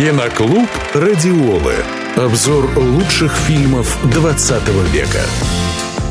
Киноклуб 0.00 0.66
«Радиолы». 0.94 1.74
Обзор 2.16 2.70
лучших 2.78 3.30
фильмов 3.36 3.98
20 4.10 4.66
века. 4.94 5.20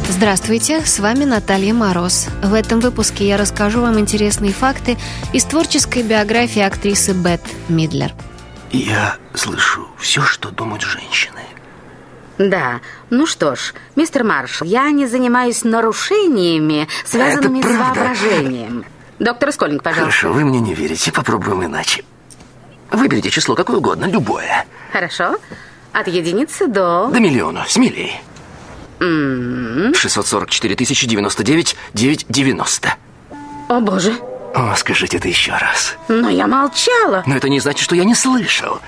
Здравствуйте, 0.08 0.85
с 0.85 1.00
вами 1.00 1.23
Наталья 1.23 1.73
Мороз. 1.73 2.27
В 2.43 2.53
этом 2.53 2.81
выпуске 2.81 3.27
я 3.27 3.35
расскажу 3.35 3.81
вам 3.81 3.97
интересные 3.97 4.53
факты 4.53 4.95
из 5.33 5.43
творческой 5.45 6.03
биографии 6.03 6.61
актрисы 6.61 7.13
Бет 7.13 7.41
Мидлер. 7.67 8.13
Я 8.70 9.17
слышу 9.33 9.88
все, 9.97 10.21
что 10.21 10.51
думают 10.51 10.83
женщины. 10.83 11.41
Да, 12.37 12.81
ну 13.09 13.25
что 13.25 13.55
ж, 13.55 13.73
мистер 13.95 14.23
Маршалл, 14.23 14.67
я 14.67 14.91
не 14.91 15.07
занимаюсь 15.07 15.63
нарушениями, 15.63 16.87
связанными 17.05 17.63
с 17.63 17.65
воображением. 17.65 18.85
Доктор 19.17 19.51
Скольник, 19.51 19.81
пожалуйста. 19.81 20.11
Хорошо, 20.11 20.31
вы 20.31 20.45
мне 20.45 20.59
не 20.59 20.75
верите, 20.75 21.11
попробуем 21.11 21.65
иначе. 21.65 22.03
Выберите 22.91 23.29
число 23.29 23.55
какое 23.55 23.77
угодно, 23.77 24.05
любое. 24.05 24.65
Хорошо. 24.91 25.37
От 25.93 26.07
единицы 26.07 26.68
до... 26.68 27.09
До 27.11 27.19
миллиона, 27.19 27.65
смелее. 27.68 28.21
644 29.00 30.75
тысячи 30.75 31.07
99 31.07 31.75
990. 31.93 32.95
О, 33.70 33.80
боже. 33.80 34.14
О, 34.54 34.76
скажите 34.76 35.17
это 35.17 35.28
еще 35.28 35.52
раз. 35.52 35.95
Но 36.08 36.30
я 36.30 36.48
молчала. 36.48 37.23
Но 37.26 37.36
это 37.36 37.50
не 37.50 37.59
значит, 37.59 37.81
что 37.81 37.95
я 37.95 38.04
не 38.04 38.16
слышал. 38.16 38.80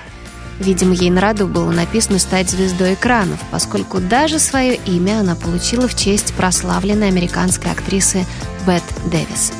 Видимо, 0.58 0.92
ей 0.92 1.10
на 1.10 1.20
роду 1.20 1.46
было 1.46 1.70
написано 1.70 2.18
стать 2.18 2.50
звездой 2.50 2.94
экранов, 2.94 3.40
поскольку 3.50 3.98
даже 4.00 4.38
свое 4.38 4.74
имя 4.74 5.20
она 5.20 5.34
получила 5.34 5.88
в 5.88 5.96
честь 5.96 6.34
прославленной 6.34 7.08
американской 7.08 7.70
актрисы 7.72 8.26
Бет 8.66 8.82
Дэвис. 9.06 9.52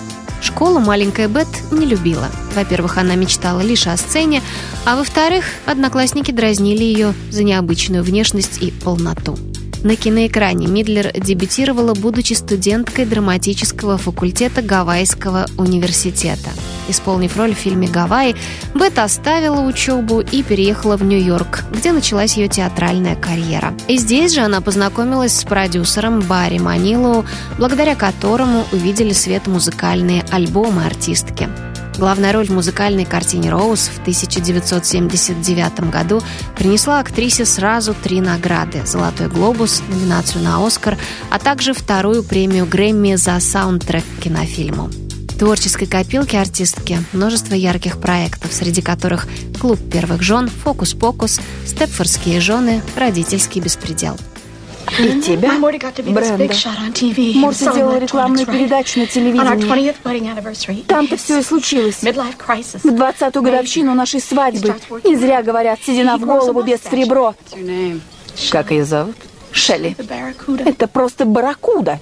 Школу 0.54 0.80
маленькая 0.80 1.28
Бет 1.28 1.48
не 1.70 1.86
любила. 1.86 2.28
Во-первых, 2.54 2.98
она 2.98 3.14
мечтала 3.14 3.62
лишь 3.62 3.86
о 3.86 3.96
сцене, 3.96 4.42
а 4.84 4.96
во-вторых, 4.96 5.46
одноклассники 5.64 6.30
дразнили 6.30 6.84
ее 6.84 7.14
за 7.30 7.42
необычную 7.42 8.04
внешность 8.04 8.62
и 8.62 8.70
полноту. 8.70 9.38
На 9.82 9.96
киноэкране 9.96 10.68
Мидлер 10.68 11.12
дебютировала, 11.12 11.94
будучи 11.94 12.34
студенткой 12.34 13.04
драматического 13.04 13.98
факультета 13.98 14.62
Гавайского 14.62 15.46
университета. 15.58 16.50
Исполнив 16.88 17.36
роль 17.36 17.54
в 17.54 17.58
фильме 17.58 17.88
«Гавайи», 17.88 18.36
Бет 18.74 18.98
оставила 18.98 19.60
учебу 19.60 20.20
и 20.20 20.42
переехала 20.44 20.96
в 20.96 21.02
Нью-Йорк, 21.02 21.64
где 21.72 21.92
началась 21.92 22.36
ее 22.36 22.48
театральная 22.48 23.16
карьера. 23.16 23.74
И 23.88 23.96
здесь 23.96 24.34
же 24.34 24.40
она 24.40 24.60
познакомилась 24.60 25.36
с 25.36 25.44
продюсером 25.44 26.20
Барри 26.20 26.58
Манилоу, 26.58 27.24
благодаря 27.58 27.96
которому 27.96 28.64
увидели 28.72 29.12
свет 29.12 29.48
музыкальные 29.48 30.24
альбомы 30.30 30.84
артистки. 30.84 31.48
Главная 31.98 32.32
роль 32.32 32.46
в 32.46 32.50
музыкальной 32.50 33.04
картине 33.04 33.50
«Роуз» 33.50 33.88
в 33.88 34.00
1979 34.00 35.90
году 35.90 36.22
принесла 36.56 37.00
актрисе 37.00 37.44
сразу 37.44 37.94
три 37.94 38.20
награды– 38.20 38.82
«Золотой 38.86 39.28
глобус», 39.28 39.82
номинацию 39.88 40.42
на 40.42 40.66
«Оскар», 40.66 40.98
а 41.30 41.38
также 41.38 41.74
вторую 41.74 42.24
премию 42.24 42.66
Грэмми 42.66 43.16
за 43.16 43.38
саундтрек 43.40 44.04
к 44.18 44.22
кинофильму. 44.22 44.90
Творческой 45.38 45.86
копилке 45.86 46.38
артистки 46.38 46.98
множество 47.12 47.54
ярких 47.54 47.98
проектов, 47.98 48.52
среди 48.52 48.80
которых 48.80 49.26
«Клуб 49.60 49.78
первых 49.90 50.22
жен», 50.22 50.48
«Фокус-покус», 50.48 51.40
«Степфордские 51.66 52.40
жены», 52.40 52.80
«Родительский 52.96 53.60
беспредел». 53.60 54.16
И 54.98 55.20
тебя, 55.20 55.52
Бренда. 55.58 56.48
Морти 57.38 57.64
сделала 57.64 57.98
рекламную 57.98 58.46
передачу 58.46 59.00
на 59.00 59.06
телевидении. 59.06 60.82
Там-то 60.82 61.16
все 61.16 61.40
и 61.40 61.42
случилось. 61.42 61.96
В 61.96 62.06
20-ю 62.06 63.42
годовщину 63.42 63.94
нашей 63.94 64.20
свадьбы. 64.20 64.74
Не 65.04 65.16
зря 65.16 65.42
говорят, 65.42 65.80
седина 65.84 66.16
в 66.16 66.20
голову 66.20 66.62
без 66.62 66.80
сребро. 66.80 67.34
Как 68.50 68.70
ее 68.70 68.84
зовут? 68.84 69.16
Шелли. 69.52 69.96
Это 70.64 70.86
просто 70.88 71.24
барракуда. 71.24 72.00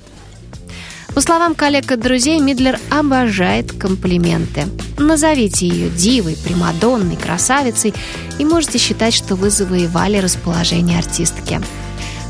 По 1.14 1.20
словам 1.20 1.56
коллег 1.56 1.90
и 1.90 1.96
друзей, 1.96 2.38
Мидлер 2.38 2.78
обожает 2.88 3.72
комплименты. 3.72 4.66
Назовите 4.96 5.66
ее 5.66 5.90
дивой, 5.90 6.36
примадонной, 6.36 7.16
красавицей, 7.16 7.92
и 8.38 8.44
можете 8.44 8.78
считать, 8.78 9.12
что 9.12 9.34
вы 9.34 9.50
завоевали 9.50 10.18
расположение 10.18 10.98
артистки. 10.98 11.60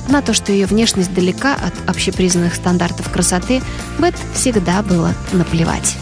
На 0.09 0.23
то, 0.23 0.33
что 0.33 0.53
ее 0.53 0.67
внешность 0.67 1.13
далека 1.15 1.55
от 1.55 1.75
общепризнанных 1.89 2.55
стандартов 2.55 3.11
красоты, 3.11 3.63
Бет 3.99 4.15
всегда 4.35 4.83
было 4.83 5.15
наплевать. 5.33 5.97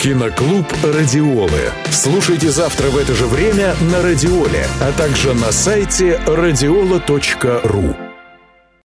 Киноклуб 0.00 0.66
«Радиолы». 0.82 1.72
Слушайте 1.90 2.50
завтра 2.50 2.90
в 2.90 2.96
это 2.98 3.14
же 3.14 3.26
время 3.26 3.74
на 3.90 4.02
«Радиоле», 4.02 4.66
а 4.80 4.92
также 4.92 5.32
на 5.34 5.50
сайте 5.50 6.20
радиола.ру. 6.26 8.03